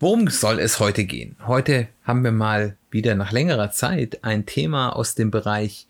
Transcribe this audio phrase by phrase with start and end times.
[0.00, 1.36] Worum soll es heute gehen?
[1.46, 5.86] Heute haben wir mal wieder nach längerer Zeit ein Thema aus dem Bereich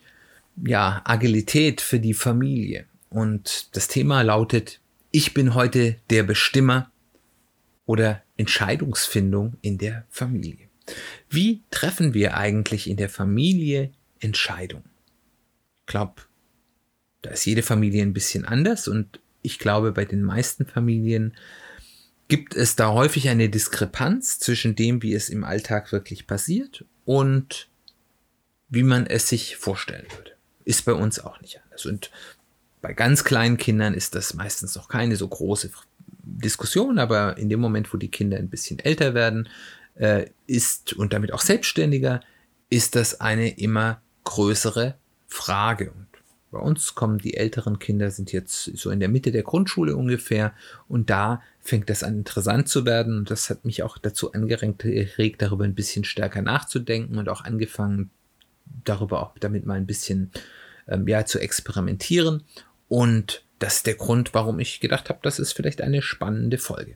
[0.62, 2.84] ja, Agilität für die Familie.
[3.08, 6.90] Und das Thema lautet, ich bin heute der Bestimmer
[7.86, 10.68] oder Entscheidungsfindung in der Familie.
[11.30, 13.90] Wie treffen wir eigentlich in der Familie
[14.20, 14.90] Entscheidungen?
[15.80, 16.22] Ich glaube,
[17.22, 21.34] da ist jede Familie ein bisschen anders und ich glaube, bei den meisten Familien
[22.28, 27.68] gibt es da häufig eine Diskrepanz zwischen dem, wie es im Alltag wirklich passiert und
[28.68, 30.32] wie man es sich vorstellen würde.
[30.64, 31.86] Ist bei uns auch nicht anders.
[31.86, 32.10] Und
[32.80, 35.70] bei ganz kleinen Kindern ist das meistens noch keine so große
[36.22, 39.48] Diskussion, aber in dem Moment, wo die Kinder ein bisschen älter werden,
[39.94, 42.20] äh, ist und damit auch selbstständiger,
[42.70, 44.96] ist das eine immer größere
[45.28, 45.92] Frage.
[45.92, 46.06] Und
[46.54, 50.54] bei uns kommen die älteren Kinder, sind jetzt so in der Mitte der Grundschule ungefähr.
[50.88, 53.18] Und da fängt das an interessant zu werden.
[53.18, 58.10] Und das hat mich auch dazu angeregt, darüber ein bisschen stärker nachzudenken und auch angefangen,
[58.84, 60.30] darüber auch damit mal ein bisschen
[60.86, 62.44] ähm, ja, zu experimentieren.
[62.88, 66.94] Und das ist der Grund, warum ich gedacht habe, das ist vielleicht eine spannende Folge.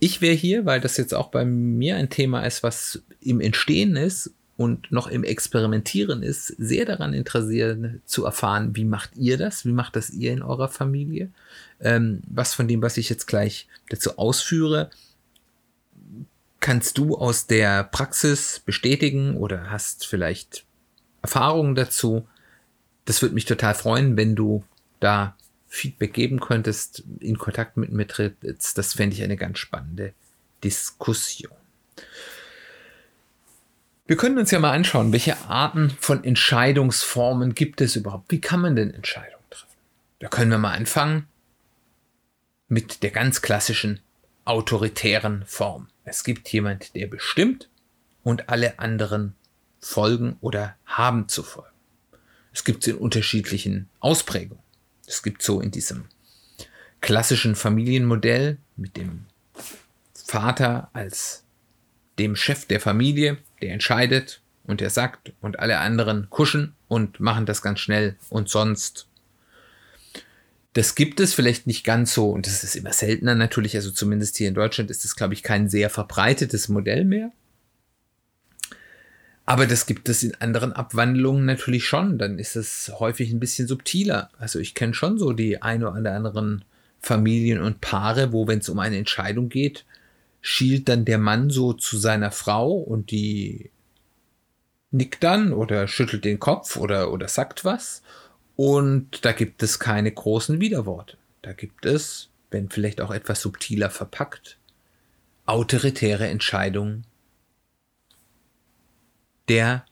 [0.00, 3.94] Ich wäre hier, weil das jetzt auch bei mir ein Thema ist, was im Entstehen
[3.94, 9.64] ist und noch im Experimentieren ist, sehr daran interessiert zu erfahren, wie macht ihr das?
[9.66, 11.30] Wie macht das ihr in eurer Familie?
[11.80, 14.90] Ähm, was von dem, was ich jetzt gleich dazu ausführe,
[16.60, 20.64] kannst du aus der Praxis bestätigen oder hast vielleicht
[21.20, 22.26] Erfahrungen dazu?
[23.04, 24.62] Das würde mich total freuen, wenn du
[25.00, 25.36] da
[25.66, 28.78] Feedback geben könntest, in Kontakt mit mir trittst.
[28.78, 30.12] Das fände ich eine ganz spannende
[30.62, 31.56] Diskussion.
[34.12, 38.30] Wir können uns ja mal anschauen, welche Arten von Entscheidungsformen gibt es überhaupt?
[38.30, 39.78] Wie kann man denn Entscheidungen treffen?
[40.18, 41.28] Da können wir mal anfangen
[42.68, 44.00] mit der ganz klassischen
[44.44, 45.88] autoritären Form.
[46.04, 47.70] Es gibt jemand, der bestimmt
[48.22, 49.34] und alle anderen
[49.80, 51.74] folgen oder haben zu folgen.
[52.52, 54.62] Es gibt es in unterschiedlichen Ausprägungen.
[55.06, 56.04] Es gibt so in diesem
[57.00, 59.24] klassischen Familienmodell mit dem
[60.12, 61.41] Vater als
[62.22, 67.46] dem Chef der Familie, der entscheidet und der sagt und alle anderen kuschen und machen
[67.46, 69.08] das ganz schnell und sonst.
[70.74, 74.36] Das gibt es vielleicht nicht ganz so und das ist immer seltener natürlich, also zumindest
[74.36, 77.32] hier in Deutschland ist das, glaube ich, kein sehr verbreitetes Modell mehr.
[79.44, 82.16] Aber das gibt es in anderen Abwandlungen natürlich schon.
[82.16, 84.30] Dann ist es häufig ein bisschen subtiler.
[84.38, 86.64] Also ich kenne schon so die ein oder anderen
[87.00, 89.84] Familien und Paare, wo, wenn es um eine Entscheidung geht,
[90.42, 93.70] schielt dann der Mann so zu seiner Frau und die
[94.90, 98.02] nickt dann oder schüttelt den Kopf oder, oder sagt was.
[98.56, 101.16] Und da gibt es keine großen Widerworte.
[101.40, 104.58] Da gibt es, wenn vielleicht auch etwas subtiler verpackt,
[105.46, 107.06] autoritäre Entscheidungen
[109.48, 109.86] der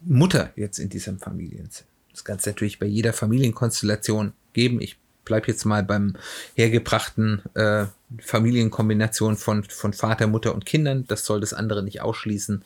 [0.00, 1.86] Mutter jetzt in diesem Familiensinn.
[2.12, 4.80] Das kann es natürlich bei jeder Familienkonstellation geben.
[4.80, 4.96] Ich
[5.30, 6.16] bleibe jetzt mal beim
[6.56, 7.86] hergebrachten äh,
[8.18, 11.04] Familienkombination von, von Vater, Mutter und Kindern.
[11.06, 12.64] Das soll das andere nicht ausschließen.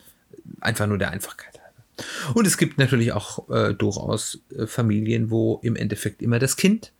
[0.61, 2.33] Einfach nur der Einfachkeit halber.
[2.33, 6.91] Und es gibt natürlich auch äh, durchaus äh, Familien, wo im Endeffekt immer das Kind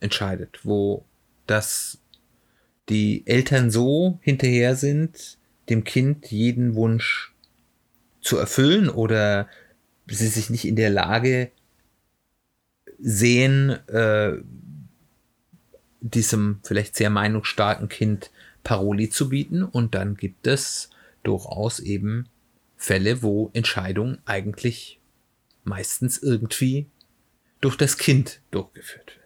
[0.00, 1.06] entscheidet, wo
[1.46, 1.96] das
[2.90, 5.38] die Eltern so hinterher sind,
[5.70, 7.32] dem Kind jeden Wunsch
[8.20, 9.48] zu erfüllen oder
[10.06, 11.50] sie sich nicht in der Lage
[12.98, 14.34] sehen, äh,
[16.10, 18.30] diesem vielleicht sehr meinungsstarken Kind
[18.62, 19.62] Paroli zu bieten.
[19.62, 20.90] Und dann gibt es
[21.22, 22.28] durchaus eben
[22.76, 25.00] Fälle, wo Entscheidungen eigentlich
[25.64, 26.86] meistens irgendwie
[27.60, 29.24] durch das Kind durchgeführt werden.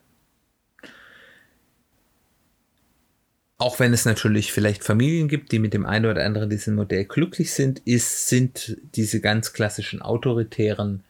[3.58, 7.04] auch wenn es natürlich vielleicht Familien gibt, die mit dem einen oder anderen diesem Modell
[7.04, 11.02] glücklich sind, ist, sind diese ganz klassischen autoritären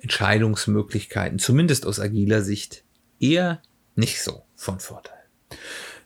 [0.00, 2.84] Entscheidungsmöglichkeiten, zumindest aus agiler Sicht,
[3.18, 3.60] eher
[3.96, 5.16] nicht so von Vorteil.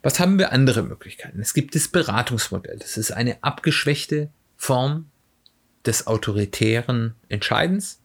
[0.03, 1.41] Was haben wir andere Möglichkeiten?
[1.41, 2.79] Es gibt das Beratungsmodell.
[2.79, 5.11] Das ist eine abgeschwächte Form
[5.85, 8.01] des autoritären Entscheidens.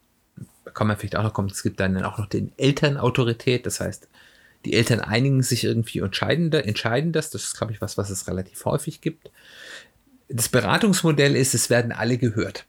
[0.66, 1.50] Da kann man vielleicht auch noch kommen.
[1.50, 3.66] Es gibt dann auch noch den Elternautorität.
[3.66, 4.10] Das heißt,
[4.66, 7.30] die Eltern einigen sich irgendwie und entscheiden, das.
[7.30, 9.32] Das ist, glaube ich, was, was es relativ häufig gibt.
[10.28, 12.66] das Beratungsmodell ist, es werden alle gehört.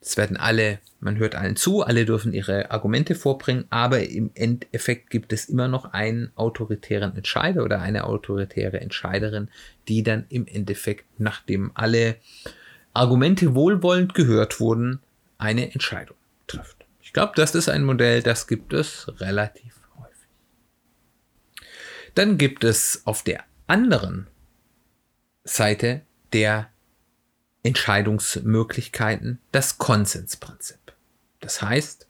[0.00, 5.10] Es werden alle, man hört allen zu, alle dürfen ihre Argumente vorbringen, aber im Endeffekt
[5.10, 9.48] gibt es immer noch einen autoritären Entscheider oder eine autoritäre Entscheiderin,
[9.88, 12.16] die dann im Endeffekt, nachdem alle
[12.94, 15.00] Argumente wohlwollend gehört wurden,
[15.36, 16.16] eine Entscheidung
[16.46, 16.84] trifft.
[17.00, 20.28] Ich glaube, das ist ein Modell, das gibt es relativ häufig.
[22.14, 24.26] Dann gibt es auf der anderen
[25.44, 26.02] Seite
[26.32, 26.70] der
[27.62, 30.78] Entscheidungsmöglichkeiten das Konsensprinzip.
[31.40, 32.06] Das heißt,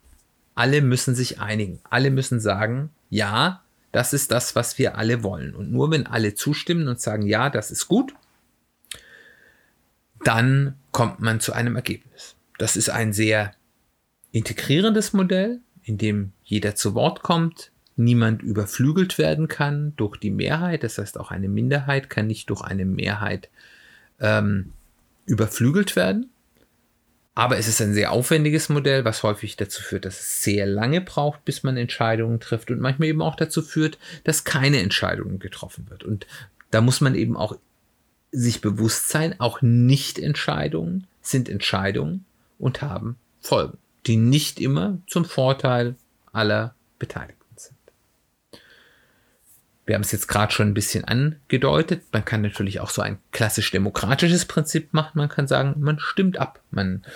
[0.55, 1.81] alle müssen sich einigen.
[1.89, 3.62] Alle müssen sagen, ja,
[3.93, 5.55] das ist das, was wir alle wollen.
[5.55, 8.15] Und nur wenn alle zustimmen und sagen, ja, das ist gut,
[10.25, 12.35] dann kommt man zu einem Ergebnis.
[12.59, 13.53] Das ist ein sehr
[14.33, 20.85] integrierendes Modell, in dem jeder zu Wort kommt, niemand überflügelt werden kann durch die Mehrheit.
[20.85, 23.49] Das heißt, auch eine Minderheit kann nicht durch eine Mehrheit
[24.21, 24.73] ähm,
[25.29, 26.31] überflügelt werden.
[27.35, 31.01] Aber es ist ein sehr aufwendiges Modell, was häufig dazu führt, dass es sehr lange
[31.01, 35.87] braucht, bis man Entscheidungen trifft und manchmal eben auch dazu führt, dass keine Entscheidungen getroffen
[35.89, 36.03] wird.
[36.03, 36.27] Und
[36.73, 37.57] da muss man eben auch
[38.33, 42.25] sich bewusst sein, auch Nicht-Entscheidungen sind Entscheidungen
[42.59, 45.95] und haben Folgen, die nicht immer zum Vorteil
[46.33, 47.38] aller Beteiligten.
[49.88, 52.02] Wir haben es jetzt gerade schon ein bisschen angedeutet.
[52.12, 55.12] Man kann natürlich auch so ein klassisch demokratisches Prinzip machen.
[55.14, 56.61] Man kann sagen, man stimmt ab.
[56.70, 57.06] Man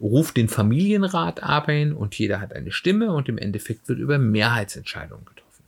[0.00, 5.24] ruft den Familienrat ein und jeder hat eine Stimme und im Endeffekt wird über Mehrheitsentscheidungen
[5.24, 5.64] getroffen.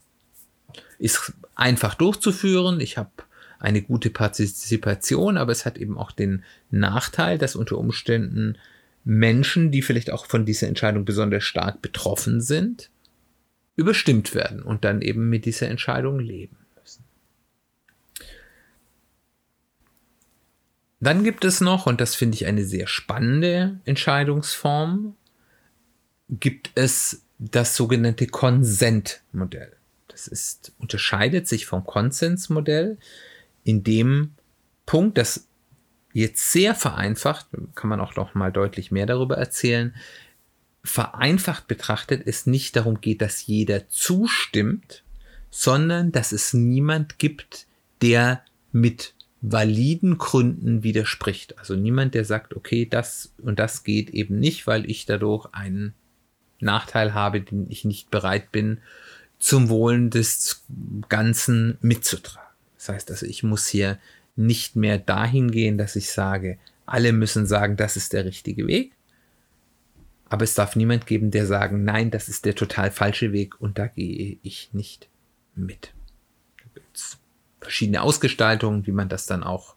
[1.01, 2.79] Ist einfach durchzuführen.
[2.79, 3.11] Ich habe
[3.59, 8.57] eine gute Partizipation, aber es hat eben auch den Nachteil, dass unter Umständen
[9.03, 12.89] Menschen, die vielleicht auch von dieser Entscheidung besonders stark betroffen sind,
[13.77, 17.05] überstimmt werden und dann eben mit dieser Entscheidung leben müssen.
[21.01, 25.15] Dann gibt es noch, und das finde ich eine sehr spannende Entscheidungsform,
[26.29, 29.77] gibt es das sogenannte Konsentmodell.
[30.09, 32.97] Das ist, unterscheidet sich vom Konsensmodell
[33.65, 34.33] in dem
[34.87, 35.47] Punkt, dass
[36.15, 39.95] jetzt sehr vereinfacht, kann man auch noch mal deutlich mehr darüber erzählen,
[40.87, 45.03] vereinfacht betrachtet es nicht darum geht, dass jeder zustimmt,
[45.51, 47.67] sondern dass es niemand gibt,
[48.03, 48.43] der
[48.73, 51.59] mit validen Gründen widerspricht.
[51.59, 55.95] Also niemand, der sagt, okay, das und das geht eben nicht, weil ich dadurch einen
[56.61, 58.79] Nachteil habe, den ich nicht bereit bin,
[59.39, 60.65] zum Wohlen des
[61.09, 62.49] Ganzen mitzutragen.
[62.77, 63.99] Das heißt also, ich muss hier
[64.37, 68.93] nicht mehr dahin gehen, dass ich sage, alle müssen sagen, das ist der richtige Weg,
[70.29, 73.79] aber es darf niemand geben, der sagen, nein, das ist der total falsche Weg und
[73.79, 75.09] da gehe ich nicht
[75.55, 75.93] mit.
[76.59, 77.19] Da gibt es
[77.61, 79.75] verschiedene Ausgestaltungen, wie man das dann auch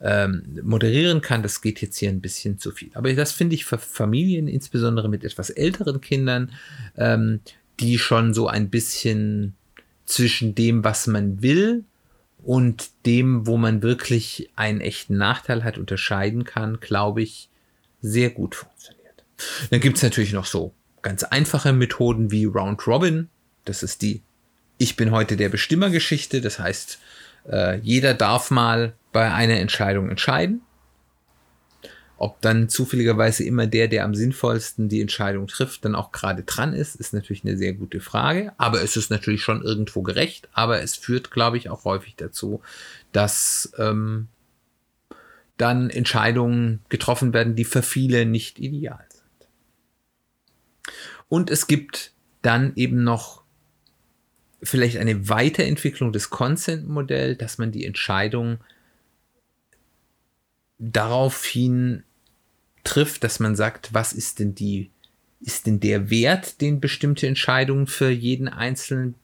[0.00, 1.42] ähm, moderieren kann.
[1.42, 2.90] Das geht jetzt hier ein bisschen zu viel.
[2.94, 6.52] Aber das finde ich für Familien, insbesondere mit etwas älteren Kindern,
[6.96, 7.40] ähm,
[7.80, 9.54] die schon so ein bisschen
[10.04, 11.84] zwischen dem, was man will
[12.42, 17.48] und dem, wo man wirklich einen echten Nachteil hat, unterscheiden kann, glaube ich,
[18.00, 19.01] sehr gut funktioniert.
[19.70, 23.28] Dann gibt es natürlich noch so ganz einfache Methoden wie Round Robin.
[23.64, 24.22] Das ist die
[24.78, 26.40] Ich bin heute der Bestimmer-Geschichte.
[26.40, 26.98] Das heißt,
[27.50, 30.62] äh, jeder darf mal bei einer Entscheidung entscheiden.
[32.16, 36.72] Ob dann zufälligerweise immer der, der am sinnvollsten die Entscheidung trifft, dann auch gerade dran
[36.72, 38.52] ist, ist natürlich eine sehr gute Frage.
[38.58, 40.48] Aber es ist natürlich schon irgendwo gerecht.
[40.52, 42.62] Aber es führt, glaube ich, auch häufig dazu,
[43.10, 44.28] dass ähm,
[45.56, 49.04] dann Entscheidungen getroffen werden, die für viele nicht ideal
[51.32, 52.12] und es gibt
[52.42, 53.42] dann eben noch
[54.62, 58.58] vielleicht eine Weiterentwicklung des Consent-Modells, dass man die Entscheidung
[60.78, 62.02] daraufhin
[62.84, 64.90] trifft, dass man sagt, was ist denn die,
[65.40, 69.14] ist denn der Wert, den bestimmte Entscheidungen für jeden Einzelnen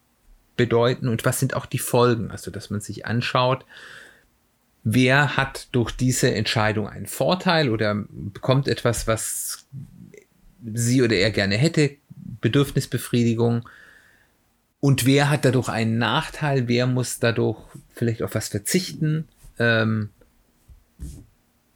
[0.57, 2.31] bedeuten und was sind auch die Folgen?
[2.31, 3.67] Also, dass man sich anschaut,
[4.83, 9.67] wer hat durch diese Entscheidung einen Vorteil oder bekommt etwas, was
[10.65, 11.97] sie oder er gerne hätte,
[12.41, 13.69] Bedürfnisbefriedigung.
[14.81, 17.59] Und wer hat dadurch einen Nachteil, wer muss dadurch
[17.95, 19.27] vielleicht auf was verzichten
[19.59, 20.11] ähm,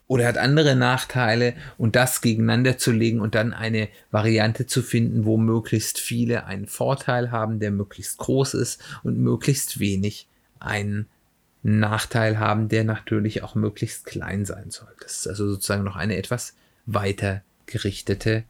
[0.07, 5.25] oder hat andere Nachteile und das gegeneinander zu legen und dann eine Variante zu finden,
[5.25, 10.29] wo möglichst viele einen Vorteil haben, der möglichst groß ist und möglichst wenig
[10.61, 11.07] einen
[11.65, 14.95] Nachteil haben, der natürlich auch möglichst klein sein soll.
[15.01, 16.55] Das ist also sozusagen noch eine etwas
[16.87, 18.45] weiter gerichtete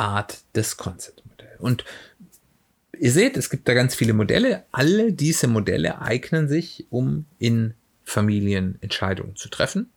[0.00, 1.60] Art des Concept-Modells.
[1.60, 1.84] Und
[2.98, 4.64] ihr seht, es gibt da ganz viele Modelle.
[4.72, 9.90] Alle diese Modelle eignen sich, um in Familien Entscheidungen zu treffen.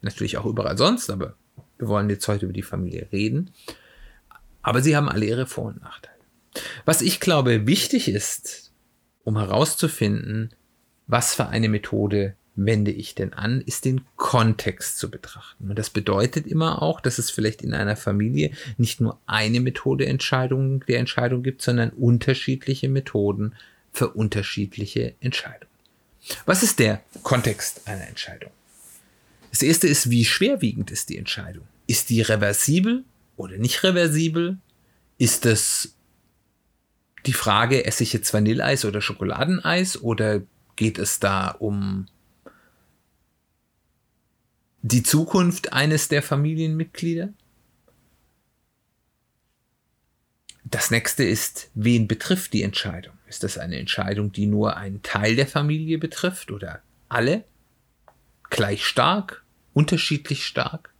[0.00, 1.34] natürlich auch überall sonst, aber
[1.78, 3.50] wir wollen jetzt heute über die Familie reden.
[4.62, 6.14] Aber sie haben alle ihre Vor- und Nachteile.
[6.84, 8.72] Was ich glaube wichtig ist,
[9.24, 10.50] um herauszufinden,
[11.06, 15.68] was für eine Methode wende ich denn an, ist den Kontext zu betrachten.
[15.68, 20.06] Und das bedeutet immer auch, dass es vielleicht in einer Familie nicht nur eine Methode
[20.06, 23.54] Entscheidung der Entscheidung gibt, sondern unterschiedliche Methoden
[23.92, 25.70] für unterschiedliche Entscheidungen.
[26.46, 28.50] Was ist der Kontext einer Entscheidung?
[29.50, 31.66] Das erste ist, wie schwerwiegend ist die Entscheidung?
[31.86, 33.04] Ist die reversibel
[33.36, 34.58] oder nicht reversibel?
[35.18, 35.94] Ist es
[37.26, 40.42] die Frage, esse ich jetzt Vanilleeis oder Schokoladeneis oder
[40.76, 42.06] geht es da um
[44.86, 47.32] die Zukunft eines der Familienmitglieder?
[50.64, 53.14] Das nächste ist, wen betrifft die Entscheidung?
[53.26, 57.44] Ist das eine Entscheidung, die nur einen Teil der Familie betrifft oder alle?
[58.50, 59.42] Gleich stark?
[59.72, 60.93] Unterschiedlich stark?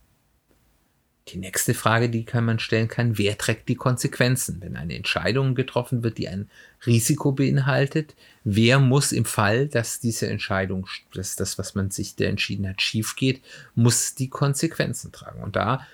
[1.29, 4.61] Die nächste Frage, die kann man stellen kann, wer trägt die Konsequenzen?
[4.61, 6.51] Wenn eine Entscheidung getroffen wird, die ein
[6.85, 8.15] Risiko beinhaltet,
[8.45, 12.83] wer muss im Fall, dass diese Entscheidung, dass das, was man sich da entschieden hat,
[12.83, 13.41] schief geht,
[13.75, 15.43] muss die Konsequenzen tragen?
[15.43, 15.87] Und da,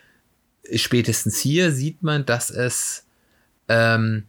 [0.75, 3.05] spätestens hier, sieht man, dass es
[3.69, 4.25] ähm,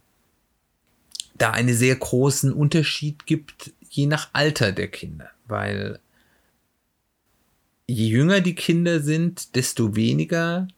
[1.34, 5.98] da einen sehr großen Unterschied gibt, je nach Alter der Kinder, weil
[7.88, 10.68] je jünger die Kinder sind, desto weniger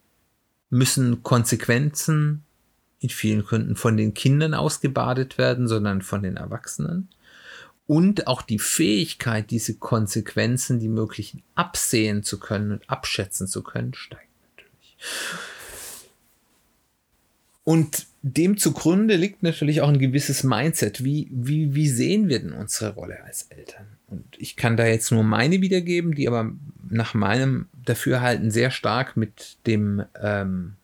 [0.74, 2.44] müssen Konsequenzen
[2.98, 7.10] in vielen Gründen von den Kindern ausgebadet werden, sondern von den Erwachsenen.
[7.86, 13.94] Und auch die Fähigkeit, diese Konsequenzen, die möglichen, absehen zu können und abschätzen zu können,
[13.94, 15.06] steigt natürlich.
[17.64, 21.02] Und dem zugrunde liegt natürlich auch ein gewisses Mindset.
[21.02, 23.86] Wie, wie, wie sehen wir denn unsere Rolle als Eltern?
[24.06, 26.52] Und ich kann da jetzt nur meine wiedergeben, die aber
[26.88, 30.74] nach meinem Dafürhalten sehr stark mit dem, ähm,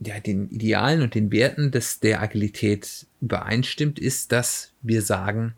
[0.00, 5.54] ja, den Idealen und den Werten des, der Agilität übereinstimmt, ist, dass wir sagen,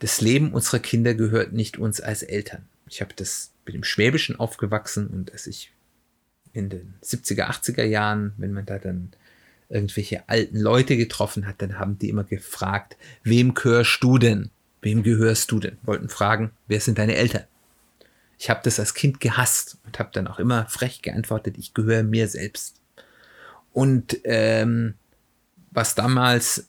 [0.00, 2.68] das Leben unserer Kinder gehört nicht uns als Eltern.
[2.88, 5.72] Ich habe das mit dem Schwäbischen aufgewachsen und als ich
[6.56, 9.10] in den 70er, 80er Jahren, wenn man da dann
[9.68, 14.50] irgendwelche alten Leute getroffen hat, dann haben die immer gefragt, wem gehörst du denn?
[14.80, 15.78] Wem gehörst du denn?
[15.82, 17.44] Wollten fragen, wer sind deine Eltern?
[18.38, 22.02] Ich habe das als Kind gehasst und habe dann auch immer frech geantwortet, ich gehöre
[22.02, 22.80] mir selbst.
[23.72, 24.94] Und ähm,
[25.70, 26.68] was damals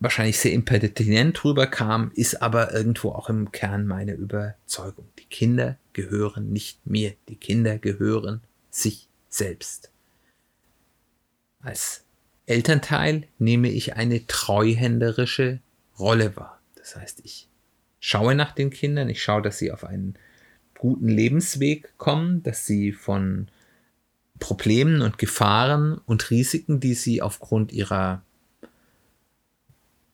[0.00, 5.06] wahrscheinlich sehr impertinent rüberkam, ist aber irgendwo auch im Kern meine Überzeugung.
[5.18, 9.90] Die Kinder gehören nicht mir, die Kinder gehören sich selbst.
[11.60, 12.04] Als
[12.46, 15.60] Elternteil nehme ich eine treuhänderische
[15.98, 16.60] Rolle wahr.
[16.76, 17.48] Das heißt, ich
[18.00, 20.14] schaue nach den Kindern, ich schaue, dass sie auf einen
[20.78, 23.48] guten Lebensweg kommen, dass sie von
[24.38, 28.22] Problemen und Gefahren und Risiken, die sie aufgrund ihrer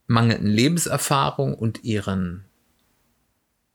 [0.08, 2.44] mangelnden Lebenserfahrung und ihren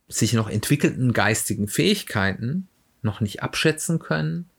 [0.07, 2.67] sich noch entwickelnden geistigen Fähigkeiten
[3.01, 4.50] noch nicht abschätzen können,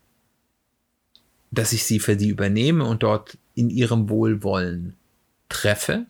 [1.52, 4.96] dass ich sie für die übernehme und dort in ihrem Wohlwollen
[5.48, 6.06] treffe.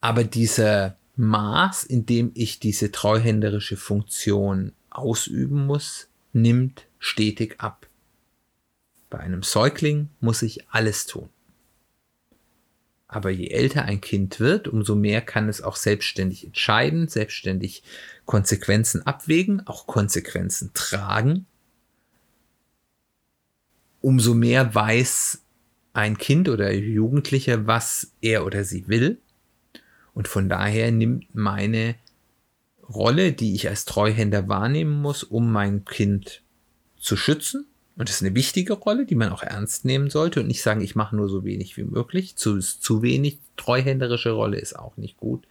[0.00, 7.88] Aber dieser Maß, in dem ich diese treuhänderische Funktion ausüben muss, nimmt stetig ab.
[9.08, 11.28] Bei einem Säugling muss ich alles tun.
[13.08, 17.82] Aber je älter ein Kind wird, umso mehr kann es auch selbstständig entscheiden, selbstständig
[18.24, 21.46] Konsequenzen abwägen, auch Konsequenzen tragen.
[24.00, 25.42] Umso mehr weiß
[25.92, 29.18] ein Kind oder Jugendlicher, was er oder sie will.
[30.14, 31.96] Und von daher nimmt meine
[32.88, 36.42] Rolle, die ich als Treuhänder wahrnehmen muss, um mein Kind
[36.98, 37.66] zu schützen.
[37.96, 40.80] Und das ist eine wichtige Rolle, die man auch ernst nehmen sollte und nicht sagen,
[40.80, 42.36] ich mache nur so wenig wie möglich.
[42.36, 45.46] Zu, zu wenig treuhänderische Rolle ist auch nicht gut.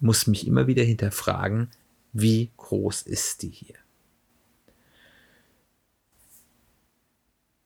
[0.00, 1.68] Muss mich immer wieder hinterfragen,
[2.12, 3.74] wie groß ist die hier?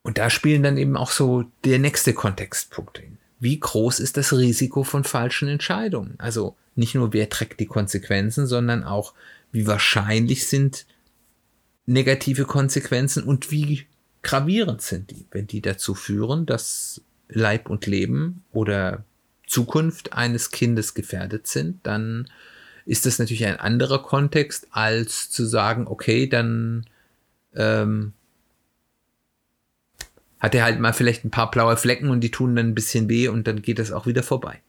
[0.03, 3.17] Und da spielen dann eben auch so der nächste Kontextpunkt hin.
[3.39, 6.15] Wie groß ist das Risiko von falschen Entscheidungen?
[6.17, 9.13] Also nicht nur, wer trägt die Konsequenzen, sondern auch,
[9.51, 10.85] wie wahrscheinlich sind
[11.85, 13.85] negative Konsequenzen und wie
[14.21, 19.03] gravierend sind die, wenn die dazu führen, dass Leib und Leben oder
[19.47, 22.29] Zukunft eines Kindes gefährdet sind, dann
[22.85, 26.85] ist das natürlich ein anderer Kontext, als zu sagen, okay, dann
[27.53, 28.13] ähm,
[30.43, 33.07] hat er halt mal vielleicht ein paar blaue Flecken und die tun dann ein bisschen
[33.07, 34.61] weh und dann geht das auch wieder vorbei.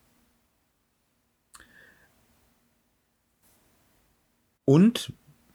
[4.64, 5.12] Und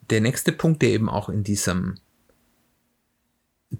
[0.10, 1.96] der nächste Punkt, der eben auch in diesem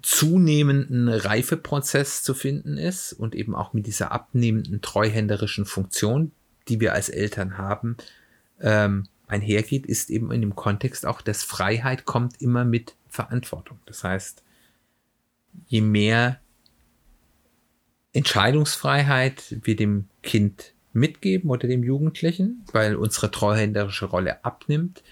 [0.00, 6.32] zunehmenden Reifeprozess zu finden ist und eben auch mit dieser abnehmenden treuhänderischen Funktion,
[6.68, 7.98] die wir als Eltern haben,
[8.60, 13.78] ähm, einhergeht, ist eben in dem Kontext auch, dass Freiheit kommt immer mit Verantwortung.
[13.84, 14.42] Das heißt,
[15.66, 16.40] je mehr
[18.12, 25.02] Entscheidungsfreiheit wir dem Kind mitgeben oder dem Jugendlichen, weil unsere treuhänderische Rolle abnimmt,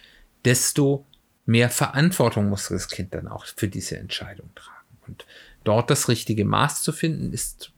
[0.44, 1.06] desto
[1.46, 4.98] mehr Verantwortung muss das Kind dann auch für diese Entscheidung tragen.
[5.06, 5.26] Und
[5.64, 7.70] dort das richtige Maß zu finden, ist,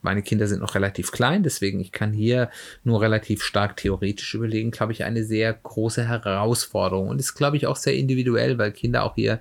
[0.00, 2.50] meine Kinder sind noch relativ klein, deswegen ich kann hier
[2.84, 7.66] nur relativ stark theoretisch überlegen, glaube ich, eine sehr große Herausforderung und ist, glaube ich,
[7.66, 9.40] auch sehr individuell, weil Kinder auch hier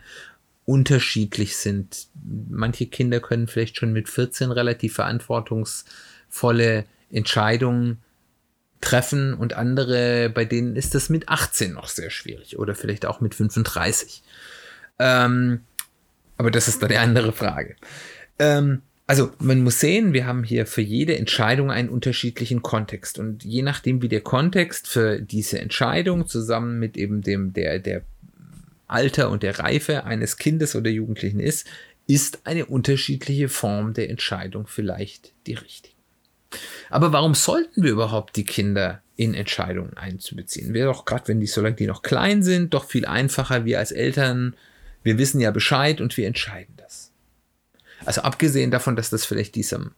[0.65, 2.07] unterschiedlich sind.
[2.49, 8.01] Manche Kinder können vielleicht schon mit 14 relativ verantwortungsvolle Entscheidungen
[8.81, 13.21] treffen und andere, bei denen ist das mit 18 noch sehr schwierig oder vielleicht auch
[13.21, 14.23] mit 35.
[14.99, 15.61] Ähm,
[16.37, 17.75] aber das ist dann eine andere Frage.
[18.39, 23.43] Ähm, also man muss sehen, wir haben hier für jede Entscheidung einen unterschiedlichen Kontext und
[23.43, 28.03] je nachdem, wie der Kontext für diese Entscheidung zusammen mit eben dem der der
[28.87, 31.67] Alter und der Reife eines Kindes oder Jugendlichen ist,
[32.07, 35.93] ist eine unterschiedliche Form der Entscheidung vielleicht die richtige.
[36.89, 40.73] Aber warum sollten wir überhaupt die Kinder in Entscheidungen einzubeziehen?
[40.73, 43.65] Wäre doch gerade, wenn die, solange die noch klein sind, doch viel einfacher.
[43.65, 44.55] Wir als Eltern,
[45.01, 47.11] wir wissen ja Bescheid und wir entscheiden das.
[48.05, 49.91] Also abgesehen davon, dass das vielleicht diesem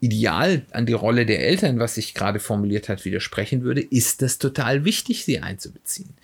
[0.00, 4.38] Ideal an die Rolle der Eltern, was sich gerade formuliert hat, widersprechen würde, ist das
[4.38, 6.14] total wichtig, sie einzubeziehen.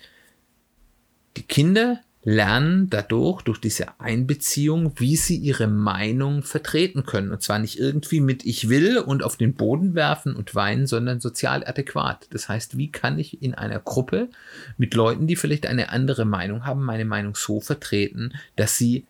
[1.37, 7.31] Die Kinder lernen dadurch, durch diese Einbeziehung, wie sie ihre Meinung vertreten können.
[7.31, 11.19] Und zwar nicht irgendwie mit Ich will und auf den Boden werfen und weinen, sondern
[11.19, 12.27] sozial adäquat.
[12.31, 14.29] Das heißt, wie kann ich in einer Gruppe
[14.77, 19.05] mit Leuten, die vielleicht eine andere Meinung haben, meine Meinung so vertreten, dass sie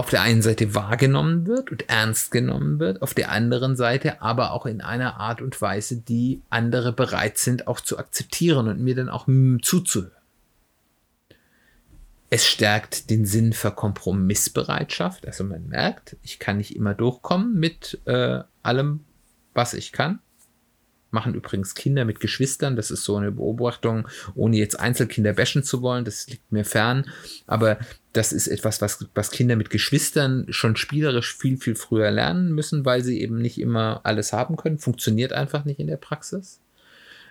[0.00, 4.52] auf der einen Seite wahrgenommen wird und ernst genommen wird, auf der anderen Seite aber
[4.52, 8.94] auch in einer Art und Weise, die andere bereit sind auch zu akzeptieren und mir
[8.94, 9.26] dann auch
[9.60, 10.12] zuzuhören.
[12.30, 15.26] Es stärkt den Sinn für Kompromissbereitschaft.
[15.26, 19.04] Also man merkt, ich kann nicht immer durchkommen mit äh, allem,
[19.52, 20.20] was ich kann
[21.10, 22.76] machen übrigens Kinder mit Geschwistern.
[22.76, 26.04] Das ist so eine Beobachtung, ohne jetzt Einzelkinder bashen zu wollen.
[26.04, 27.06] Das liegt mir fern.
[27.46, 27.78] Aber
[28.12, 32.84] das ist etwas, was, was Kinder mit Geschwistern schon spielerisch viel, viel früher lernen müssen,
[32.84, 34.78] weil sie eben nicht immer alles haben können.
[34.78, 36.60] Funktioniert einfach nicht in der Praxis.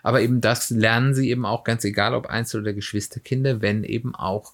[0.03, 4.15] Aber eben das lernen sie eben auch ganz egal, ob Einzel- oder Geschwisterkinder, wenn eben
[4.15, 4.53] auch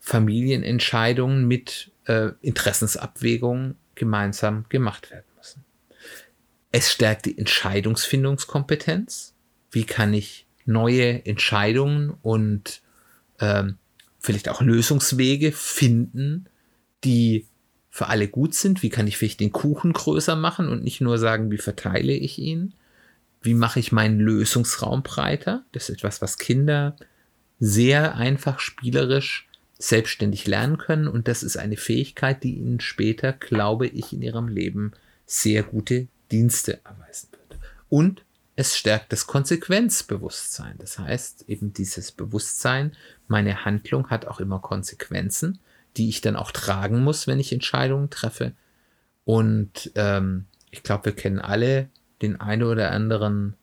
[0.00, 5.29] Familienentscheidungen mit äh, Interessensabwägungen gemeinsam gemacht werden.
[6.72, 9.34] Es stärkt die Entscheidungsfindungskompetenz.
[9.70, 12.82] Wie kann ich neue Entscheidungen und
[13.40, 13.78] ähm,
[14.18, 16.46] vielleicht auch Lösungswege finden,
[17.04, 17.46] die
[17.88, 18.82] für alle gut sind?
[18.82, 22.38] Wie kann ich vielleicht den Kuchen größer machen und nicht nur sagen, wie verteile ich
[22.38, 22.74] ihn?
[23.42, 25.64] Wie mache ich meinen Lösungsraum breiter?
[25.72, 26.96] Das ist etwas, was Kinder
[27.58, 33.86] sehr einfach spielerisch selbstständig lernen können und das ist eine Fähigkeit, die ihnen später, glaube
[33.86, 34.92] ich, in ihrem Leben
[35.24, 37.60] sehr gute Dienste erweisen wird.
[37.88, 38.24] Und
[38.56, 40.76] es stärkt das Konsequenzbewusstsein.
[40.78, 42.92] Das heißt, eben dieses Bewusstsein,
[43.26, 45.60] meine Handlung hat auch immer Konsequenzen,
[45.96, 48.52] die ich dann auch tragen muss, wenn ich Entscheidungen treffe.
[49.24, 51.88] Und ähm, ich glaube, wir kennen alle
[52.22, 53.54] den einen oder anderen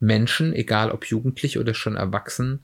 [0.00, 2.60] Menschen, egal ob jugendlich oder schon erwachsen,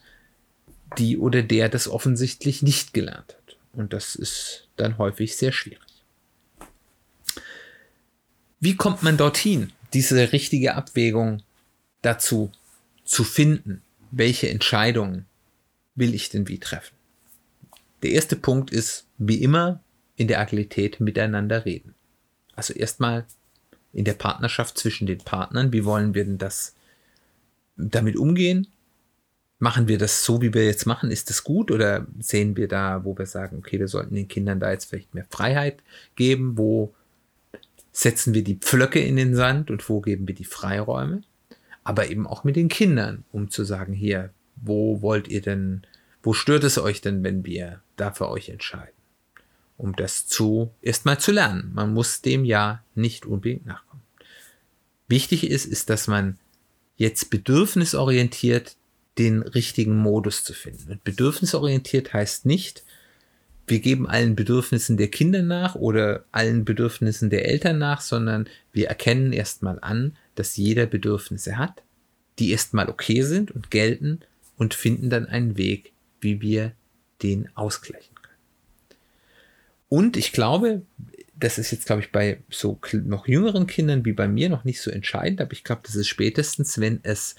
[0.99, 3.57] die oder der das offensichtlich nicht gelernt hat.
[3.73, 5.94] Und das ist dann häufig sehr schwierig.
[8.65, 11.43] Wie kommt man dorthin, diese richtige Abwägung
[12.01, 12.51] dazu
[13.05, 13.83] zu finden?
[14.11, 15.27] Welche Entscheidungen
[15.95, 16.95] will ich denn wie treffen?
[18.03, 19.81] Der erste Punkt ist, wie immer,
[20.17, 21.95] in der Agilität miteinander reden.
[22.57, 23.27] Also erstmal
[23.93, 26.75] in der Partnerschaft zwischen den Partnern, wie wollen wir denn das
[27.77, 28.69] damit umgehen?
[29.59, 31.11] Machen wir das so, wie wir jetzt machen?
[31.11, 31.71] Ist das gut?
[31.71, 35.13] Oder sehen wir da, wo wir sagen, okay, wir sollten den Kindern da jetzt vielleicht
[35.13, 35.83] mehr Freiheit
[36.17, 36.57] geben?
[36.57, 36.95] Wo
[37.95, 41.23] setzen wir die Pflöcke in den Sand und wo geben wir die Freiräume,
[41.85, 45.87] aber eben auch mit den Kindern, um zu sagen, hier, wo wollt ihr denn,
[46.23, 48.93] wo stört es euch denn, wenn wir da für euch entscheiden?
[49.77, 51.71] Um das zu, erstmal zu lernen.
[51.73, 54.03] Man muss dem ja nicht unbedingt nachkommen.
[55.07, 56.39] Wichtig ist, ist, dass man
[56.97, 58.77] jetzt bedürfnisorientiert
[59.19, 60.91] den richtigen Modus zu finden.
[60.91, 62.83] Und bedürfnisorientiert heißt nicht,
[63.67, 68.89] wir geben allen Bedürfnissen der Kinder nach oder allen Bedürfnissen der Eltern nach, sondern wir
[68.89, 71.83] erkennen erstmal an, dass jeder Bedürfnisse hat,
[72.39, 74.21] die erstmal okay sind und gelten
[74.57, 76.73] und finden dann einen Weg, wie wir
[77.23, 78.35] den ausgleichen können.
[79.89, 80.83] Und ich glaube,
[81.37, 84.81] das ist jetzt, glaube ich, bei so noch jüngeren Kindern wie bei mir noch nicht
[84.81, 87.35] so entscheidend, aber ich glaube, das ist spätestens, wenn es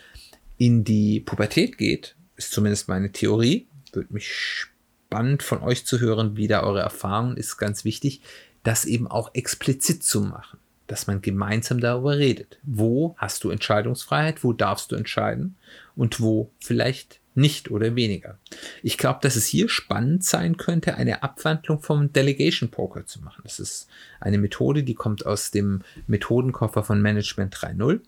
[0.58, 4.68] in die Pubertät geht, ist zumindest meine Theorie, würde mich
[5.06, 8.22] spannend von euch zu hören, wie da eure Erfahrung ist, ganz wichtig,
[8.63, 12.58] das eben auch explizit zu machen, dass man gemeinsam darüber redet.
[12.63, 15.56] Wo hast du Entscheidungsfreiheit, wo darfst du entscheiden
[15.96, 18.38] und wo vielleicht nicht oder weniger.
[18.82, 23.41] Ich glaube, dass es hier spannend sein könnte, eine Abwandlung vom Delegation Poker zu machen.
[23.44, 23.89] Das ist
[24.22, 28.00] eine Methode, die kommt aus dem Methodenkoffer von Management 3.0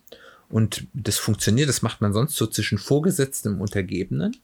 [0.48, 4.34] und das funktioniert, das macht man sonst so zwischen Vorgesetzten und Untergebenen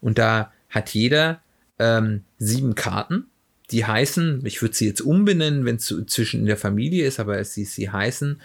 [0.00, 1.40] und da hat jeder
[1.78, 3.26] ähm, sieben Karten
[3.72, 7.42] die heißen, ich würde sie jetzt umbenennen, wenn es zwischen in der Familie ist, aber
[7.44, 8.40] sie, sie heißen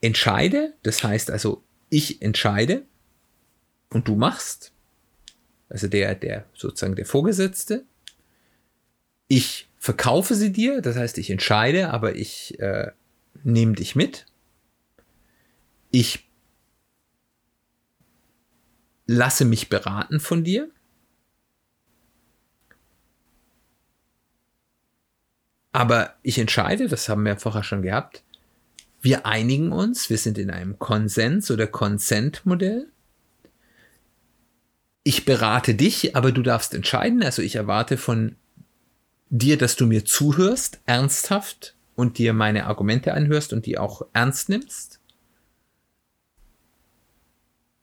[0.00, 2.82] entscheide, das heißt also ich entscheide
[3.90, 4.72] und du machst,
[5.68, 7.84] also der, der sozusagen der Vorgesetzte.
[9.28, 12.90] Ich verkaufe sie dir, das heißt ich entscheide, aber ich äh,
[13.44, 14.26] nehme dich mit.
[15.92, 16.28] Ich
[19.06, 20.70] lasse mich beraten von dir.
[25.72, 28.24] Aber ich entscheide, das haben wir vorher schon gehabt,
[29.02, 32.88] wir einigen uns, wir sind in einem Konsens- oder Consent-Modell.
[35.02, 37.22] Ich berate dich, aber du darfst entscheiden.
[37.22, 38.36] Also ich erwarte von
[39.30, 44.50] dir, dass du mir zuhörst, ernsthaft und dir meine Argumente anhörst und die auch ernst
[44.50, 45.00] nimmst.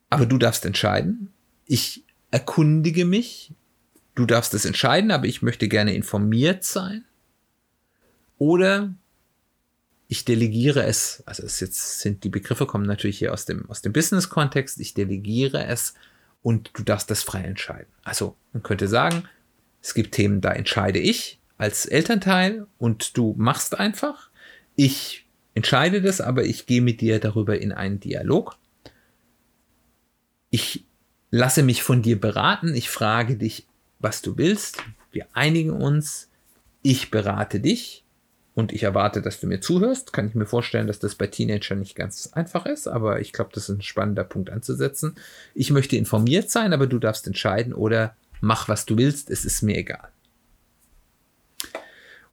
[0.10, 1.34] Aber du darfst entscheiden.
[1.66, 3.54] Ich erkundige mich.
[4.14, 7.07] Du darfst es entscheiden, aber ich möchte gerne informiert sein.
[8.38, 8.94] Oder
[10.08, 13.82] ich delegiere es, also es jetzt sind die Begriffe kommen natürlich hier aus dem, aus
[13.82, 15.96] dem Business-Kontext, ich delegiere es
[16.42, 17.92] und du darfst das frei entscheiden.
[18.04, 19.24] Also man könnte sagen,
[19.82, 24.30] es gibt Themen, da entscheide ich als Elternteil und du machst einfach.
[24.76, 28.58] Ich entscheide das, aber ich gehe mit dir darüber in einen Dialog.
[30.50, 30.86] Ich
[31.32, 33.68] lasse mich von dir beraten, ich frage dich,
[34.00, 34.78] was du willst.
[35.12, 36.30] Wir einigen uns,
[36.84, 38.06] ich berate dich
[38.58, 40.14] und ich erwarte, dass du mir zuhörst.
[40.14, 43.52] Kann ich mir vorstellen, dass das bei Teenagern nicht ganz einfach ist, aber ich glaube,
[43.54, 45.14] das ist ein spannender Punkt anzusetzen.
[45.54, 49.62] Ich möchte informiert sein, aber du darfst entscheiden oder mach, was du willst, es ist
[49.62, 50.10] mir egal.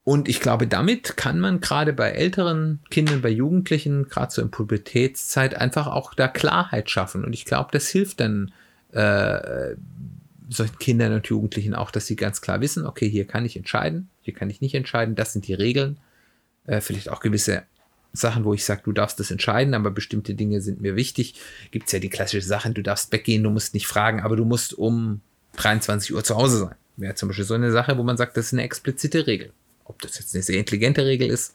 [0.02, 4.50] Und ich glaube, damit kann man gerade bei älteren Kindern, bei Jugendlichen, gerade so in
[4.50, 7.22] Pubertätszeit, einfach auch da Klarheit schaffen.
[7.22, 8.50] Und ich glaube, das hilft dann
[8.92, 9.74] äh,
[10.48, 14.08] solchen Kindern und Jugendlichen auch, dass sie ganz klar wissen, okay, hier kann ich entscheiden,
[14.22, 15.98] hier kann ich nicht entscheiden, das sind die Regeln
[16.66, 17.64] äh, vielleicht auch gewisse
[18.12, 21.34] Sachen, wo ich sage, du darfst das entscheiden, aber bestimmte Dinge sind mir wichtig.
[21.72, 24.44] Gibt es ja die klassische Sache, du darfst weggehen, du musst nicht fragen, aber du
[24.44, 25.20] musst um
[25.56, 26.74] 23 Uhr zu Hause sein.
[26.96, 29.52] Wäre zum Beispiel so eine Sache, wo man sagt, das ist eine explizite Regel.
[29.84, 31.54] Ob das jetzt eine sehr intelligente Regel ist,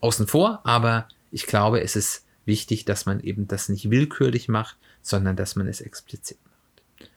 [0.00, 4.76] außen vor, aber ich glaube, es ist wichtig, dass man eben das nicht willkürlich macht,
[5.02, 7.08] sondern dass man es explizit macht.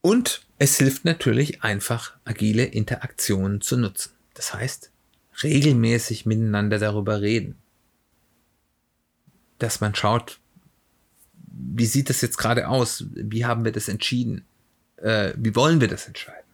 [0.00, 4.13] Und es hilft natürlich einfach, agile Interaktionen zu nutzen.
[4.34, 4.90] Das heißt,
[5.42, 7.56] regelmäßig miteinander darüber reden.
[9.58, 10.40] Dass man schaut,
[11.46, 13.04] wie sieht das jetzt gerade aus?
[13.14, 14.44] Wie haben wir das entschieden?
[14.96, 16.44] Äh, wie wollen wir das entscheiden?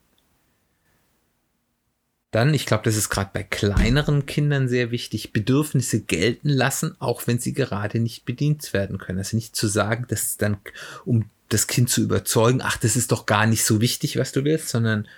[2.30, 7.26] Dann, ich glaube, das ist gerade bei kleineren Kindern sehr wichtig, Bedürfnisse gelten lassen, auch
[7.26, 9.18] wenn sie gerade nicht bedient werden können.
[9.18, 10.58] Also nicht zu sagen, dass dann,
[11.04, 14.44] um das Kind zu überzeugen, ach, das ist doch gar nicht so wichtig, was du
[14.44, 15.08] willst, sondern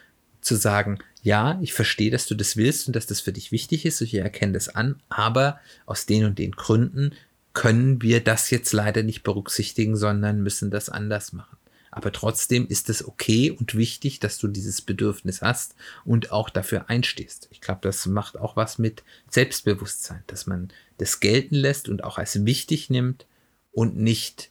[0.40, 3.87] zu sagen, ja, ich verstehe, dass du das willst und dass das für dich wichtig
[3.87, 7.14] ist, ich erkenne das an, aber aus den und den Gründen
[7.52, 11.56] können wir das jetzt leider nicht berücksichtigen, sondern müssen das anders machen.
[11.92, 15.74] Aber trotzdem ist es okay und wichtig, dass du dieses Bedürfnis hast
[16.06, 17.48] und auch dafür einstehst.
[17.50, 22.16] Ich glaube, das macht auch was mit Selbstbewusstsein, dass man das gelten lässt und auch
[22.16, 23.26] als wichtig nimmt
[23.72, 24.50] und nicht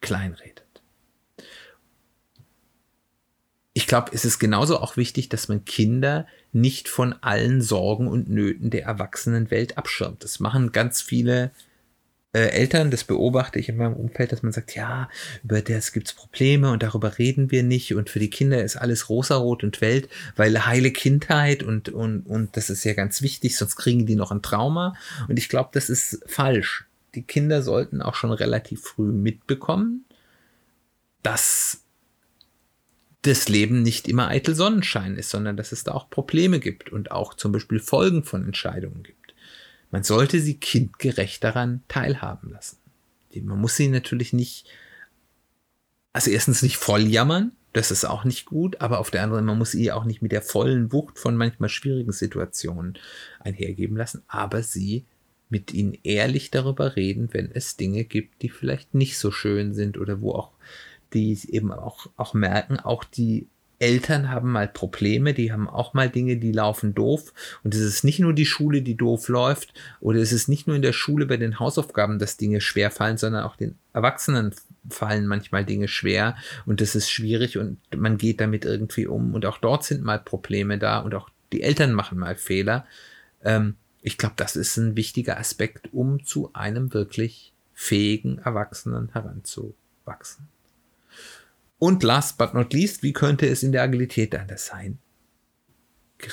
[0.00, 0.65] kleinredet.
[3.76, 8.26] Ich glaube, es ist genauso auch wichtig, dass man Kinder nicht von allen Sorgen und
[8.26, 10.24] Nöten der Erwachsenenwelt abschirmt.
[10.24, 11.50] Das machen ganz viele
[12.32, 15.10] äh, Eltern, das beobachte ich in meinem Umfeld, dass man sagt, ja,
[15.44, 19.10] über das gibt's Probleme und darüber reden wir nicht und für die Kinder ist alles
[19.10, 23.76] rosarot und Welt, weil heile Kindheit und, und, und das ist ja ganz wichtig, sonst
[23.76, 24.94] kriegen die noch ein Trauma.
[25.28, 26.86] Und ich glaube, das ist falsch.
[27.14, 30.06] Die Kinder sollten auch schon relativ früh mitbekommen,
[31.22, 31.82] dass
[33.26, 37.10] das Leben nicht immer eitel Sonnenschein ist, sondern dass es da auch Probleme gibt und
[37.10, 39.34] auch zum Beispiel Folgen von Entscheidungen gibt.
[39.90, 42.78] Man sollte sie kindgerecht daran teilhaben lassen.
[43.42, 44.66] Man muss sie natürlich nicht
[46.16, 49.58] also erstens nicht voll jammern, das ist auch nicht gut, aber auf der anderen, man
[49.58, 52.94] muss sie auch nicht mit der vollen Wucht von manchmal schwierigen Situationen
[53.38, 55.04] einhergeben lassen, aber sie
[55.50, 59.98] mit ihnen ehrlich darüber reden, wenn es Dinge gibt, die vielleicht nicht so schön sind
[59.98, 60.52] oder wo auch
[61.12, 63.46] die eben auch, auch merken, auch die
[63.78, 67.34] Eltern haben mal Probleme, die haben auch mal Dinge, die laufen doof.
[67.62, 70.76] Und es ist nicht nur die Schule, die doof läuft, oder es ist nicht nur
[70.76, 74.54] in der Schule bei den Hausaufgaben, dass Dinge schwer fallen, sondern auch den Erwachsenen
[74.88, 79.34] fallen manchmal Dinge schwer und das ist schwierig und man geht damit irgendwie um.
[79.34, 82.86] Und auch dort sind mal Probleme da und auch die Eltern machen mal Fehler.
[83.44, 90.48] Ähm, ich glaube, das ist ein wichtiger Aspekt, um zu einem wirklich fähigen Erwachsenen heranzuwachsen.
[91.78, 94.98] Und last but not least, wie könnte es in der Agilität anders sein?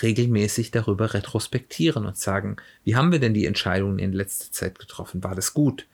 [0.02, 5.24] Regelmäßig darüber retrospektieren und sagen, wie haben wir denn die Entscheidungen in letzter Zeit getroffen?
[5.24, 5.88] War das gut?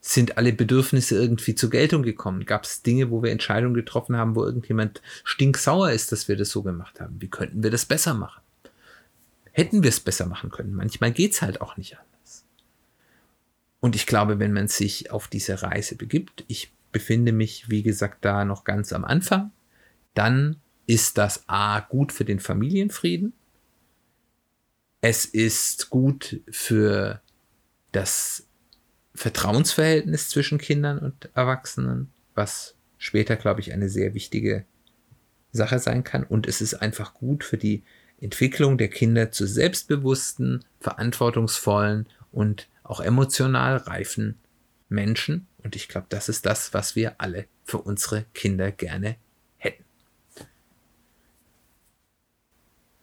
[0.00, 2.44] Sind alle Bedürfnisse irgendwie zur Geltung gekommen?
[2.44, 6.50] Gab es Dinge, wo wir Entscheidungen getroffen haben, wo irgendjemand stinksauer ist, dass wir das
[6.50, 7.20] so gemacht haben?
[7.20, 8.42] Wie könnten wir das besser machen?
[9.52, 10.74] Hätten wir es besser machen können?
[10.74, 12.44] Manchmal geht es halt auch nicht anders.
[13.80, 18.24] Und ich glaube, wenn man sich auf diese Reise begibt, ich befinde mich, wie gesagt,
[18.24, 19.52] da noch ganz am Anfang,
[20.14, 20.56] dann
[20.88, 23.34] ist das A gut für den Familienfrieden.
[25.00, 27.20] Es ist gut für
[27.92, 28.48] das
[29.14, 34.64] Vertrauensverhältnis zwischen Kindern und Erwachsenen, was später, glaube ich, eine sehr wichtige
[35.52, 36.24] Sache sein kann.
[36.24, 37.84] Und es ist einfach gut für die
[38.20, 44.34] Entwicklung der Kinder zu selbstbewussten, verantwortungsvollen und auch emotional reifen
[44.88, 45.46] Menschen.
[45.68, 49.16] Und ich glaube, das ist das, was wir alle für unsere Kinder gerne
[49.58, 49.84] hätten.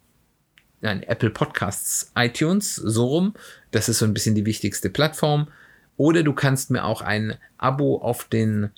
[0.80, 3.34] nein, Apple Podcasts iTunes, so rum.
[3.70, 5.48] Das ist so ein bisschen die wichtigste Plattform.
[5.96, 8.70] Oder du kannst mir auch ein Abo auf den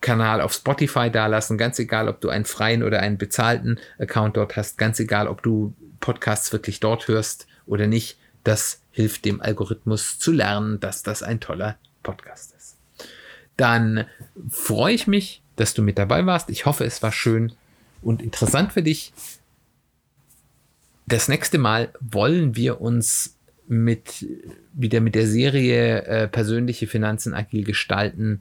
[0.00, 4.56] Kanal auf Spotify dalassen, ganz egal, ob du einen freien oder einen bezahlten Account dort
[4.56, 8.18] hast, ganz egal, ob du Podcasts wirklich dort hörst oder nicht.
[8.42, 12.76] Das hilft dem Algorithmus zu lernen, dass das ein toller Podcast ist.
[13.56, 14.06] Dann
[14.48, 16.48] freue ich mich, dass du mit dabei warst.
[16.48, 17.52] Ich hoffe, es war schön
[18.00, 19.12] und interessant für dich.
[21.06, 23.36] Das nächste Mal wollen wir uns
[23.68, 24.26] mit
[24.72, 28.40] wieder mit der Serie äh, persönliche Finanzen agil gestalten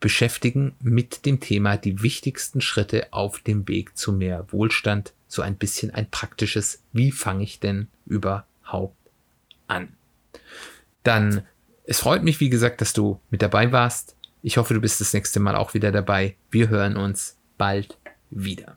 [0.00, 5.56] beschäftigen mit dem Thema die wichtigsten Schritte auf dem Weg zu mehr Wohlstand, so ein
[5.56, 8.96] bisschen ein praktisches, wie fange ich denn überhaupt
[9.66, 9.88] an?
[11.02, 11.46] Dann,
[11.84, 14.16] es freut mich, wie gesagt, dass du mit dabei warst.
[14.42, 16.36] Ich hoffe, du bist das nächste Mal auch wieder dabei.
[16.50, 17.98] Wir hören uns bald
[18.30, 18.76] wieder.